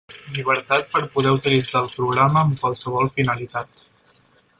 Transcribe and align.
Llibertat 0.35 0.87
per 0.93 1.01
poder 1.17 1.33
utilitzar 1.35 1.81
el 1.87 1.91
programa 1.97 2.43
amb 2.45 2.57
qualsevol 2.63 3.13
finalitat. 3.19 3.85